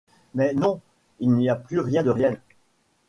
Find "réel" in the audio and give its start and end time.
2.23-2.41